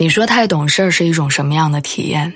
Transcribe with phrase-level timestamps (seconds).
[0.00, 2.32] 你说太懂事儿是一种什么样的体验？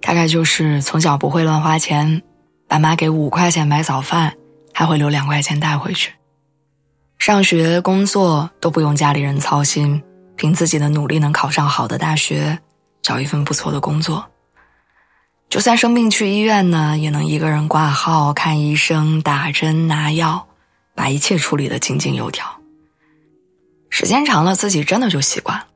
[0.00, 2.22] 大概就是从小不会乱花钱，
[2.66, 4.34] 爸妈给五块钱买早饭，
[4.72, 6.10] 还会留两块钱带回去。
[7.18, 10.02] 上学、工作都不用家里人操心，
[10.36, 12.58] 凭自己的努力能考上好的大学，
[13.02, 14.24] 找一份不错的工作。
[15.50, 20.48] 就算生病去医院呢，也能一个人挂号、看医生、打针、拿药，
[20.94, 22.46] 把一切处理得井井有条。
[23.90, 25.66] 时间长了，自己真的就习惯了。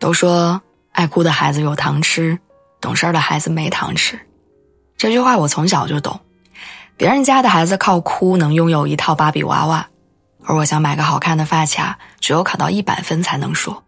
[0.00, 0.60] 都说
[0.92, 2.36] 爱哭的孩子有糖吃，
[2.80, 4.18] 懂事儿的孩子没糖吃。
[4.96, 6.18] 这句话我从小就懂。
[6.96, 9.86] 别人家的孩子靠哭能拥有一套芭比娃娃，
[10.42, 13.84] 而我想买个好看的发卡，只有考到一百分才能说。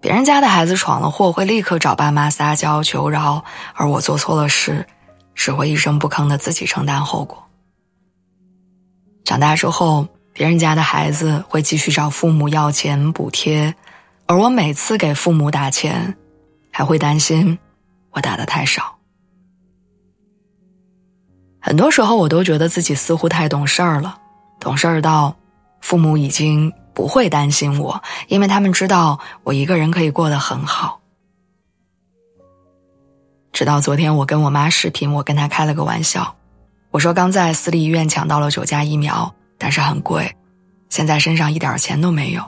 [0.00, 4.86] 别人家的孩子闯了祸会立刻找爸妈撒娇求饶，而我做错了事，
[5.34, 7.42] 只会一声不吭的自己承担后果。
[9.24, 13.74] 长大之后，别人家的孩子会继续找父母要钱补贴，
[14.30, 16.16] 而我每次给父母打钱，
[16.70, 17.58] 还会担心
[18.12, 18.96] 我打的太少。
[21.60, 24.16] 很多时候，我都觉得自己似乎太懂事儿了，
[24.60, 25.34] 懂事儿到
[25.80, 31.00] 父母已经不会担心我，因为他们知道我一个人可以过得很好。
[33.50, 36.36] 直到昨天，我跟我妈视频，我跟她开了个玩笑，
[36.92, 40.32] 我说刚在私立医院抢到了九价疫苗，但是很贵，
[40.88, 42.44] 现在身上一点钱都没有，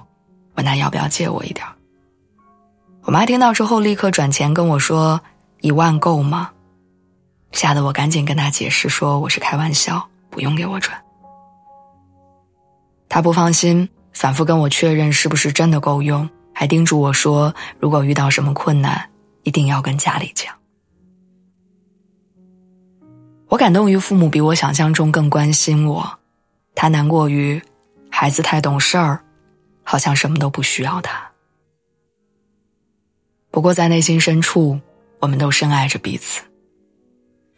[0.55, 1.67] 问他要不要借我一点。
[3.03, 5.21] 我妈听到之后立刻转钱跟我说
[5.61, 6.51] ：“一万够吗？”
[7.53, 10.99] 吓得我赶紧跟他解释说我是开玩笑，不用给我转。
[13.09, 19.11] 他不放心，反复跟我确认是不是真的够用，还叮嘱我说如果遇到什么困难，
[19.43, 20.55] 一定要跟家里讲。
[23.49, 26.11] 我感动于父母比我想象中更关心我，
[26.75, 27.61] 他难过于
[28.11, 29.23] 孩子太懂事儿，
[29.93, 31.31] 好像什么都不需要他。
[33.51, 34.81] 不过在内心深处，
[35.19, 36.41] 我们都深爱着彼此。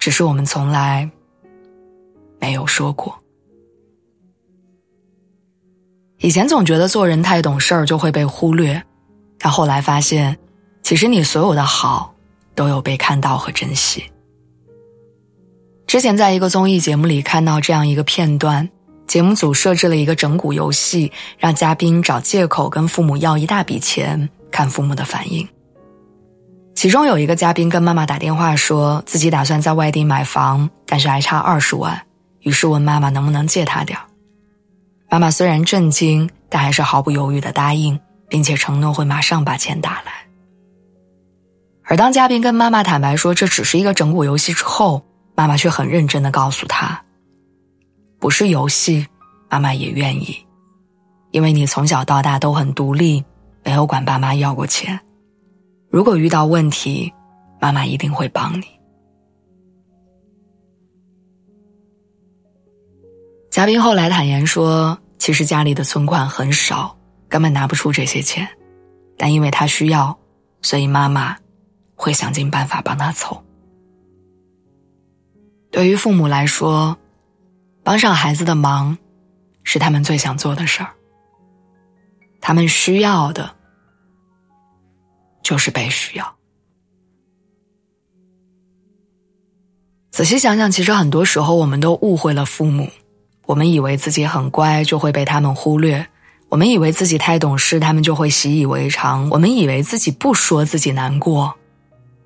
[0.01, 1.09] 只是我们从来
[2.41, 3.17] 没有说过。
[6.19, 8.83] 以前总觉得做人太懂事儿就会被忽略，
[9.39, 10.37] 但后来发现，
[10.83, 12.13] 其实你所有的好
[12.57, 14.03] 都有被看到和珍惜。
[15.87, 18.69] 之前在一个综艺节目里看到这样一个片段，
[19.07, 25.47] 节目组设置了一个整蛊游戏，让嘉宾找借口跟父母要一大笔钱，看父母的反应。
[26.75, 32.01] 其中有一个嘉宾跟妈妈打电话，说自己打算在外地买房，但是还差二十万，
[32.41, 33.99] 于是问妈妈能不能借他点
[35.09, 37.99] 妈妈虽然震惊，但还是毫不犹豫的答应，
[38.29, 40.13] 并且承诺会马上把钱打来。
[41.85, 45.01] 而当嘉宾跟妈妈坦白说这只是一个整蛊游戏之后，
[45.37, 47.01] 妈妈却很认真的告诉他
[48.25, 49.07] ：“不是游戏，
[49.51, 50.35] 妈妈也愿意，
[51.31, 53.23] 因为你从小到大都很独立，
[53.63, 54.99] 没有管爸妈要过钱。”
[55.93, 57.13] 如果遇到问题，
[57.61, 58.65] 妈妈一定会帮你。
[63.51, 66.97] 嘉宾后来坦言说，其实家里的存款很少，
[67.29, 68.49] 根本拿不出这些钱，
[69.19, 70.19] 但因为他需要，
[70.63, 71.37] 所以妈妈
[71.95, 73.39] 会想尽办法帮他凑。
[75.71, 76.97] 对于父母来说，
[77.85, 78.99] 帮上孩子的忙，
[79.63, 80.91] 是他们最想做的事儿。
[82.41, 83.55] 他们需要的。
[85.45, 86.37] 就是被需要。
[90.11, 92.89] 仔细想想，其实很多时候我们都误会了父母。
[93.45, 96.03] 我们以为自己很乖，就会被他们忽略；
[96.49, 101.55] 我们以为自己太懂事，他们就会习以为常；我们以为自己不说自己难过，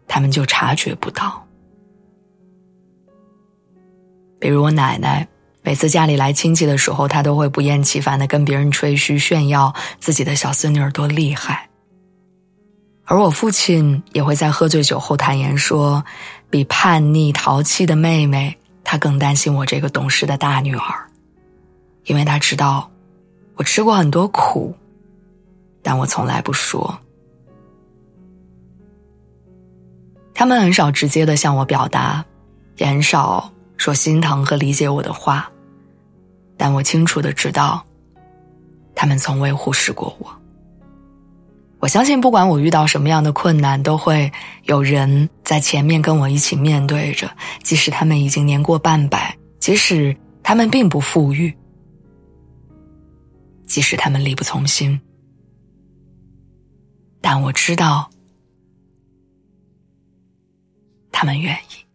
[0.06, 1.44] 他们就察觉不到。
[4.38, 5.26] 比如我奶奶，
[5.68, 9.70] 每次家里来亲戚的时候，他都会不厌其烦的跟别人吹嘘炫耀
[10.00, 11.68] 自己的小孙女儿多厉害。
[13.04, 16.02] 而我父亲也会在喝醉酒后坦言说，
[16.48, 21.06] 比叛逆淘气的妹妹，他更担心我这个懂事的大女儿，
[22.06, 22.90] 因为他知道
[23.56, 24.74] 我吃过很多苦，
[25.82, 26.98] 但我从来不说。
[30.32, 32.24] 他们很少直接的向我表达，
[32.78, 35.46] 也很少说心疼和理解我的话，
[36.58, 37.82] 但我清楚的知道，
[38.94, 40.28] 他们从未忽视过我。
[41.80, 44.30] 我相信，不管我遇到什么样的困难，都会
[44.64, 47.30] 有人在前面跟我一起面对着。
[47.62, 51.56] 即使他们已经年过半百，即使他们并不富裕，
[53.64, 55.00] 即使他们力不从心，
[57.20, 58.10] 但我知道，
[61.12, 61.87] 他们愿意。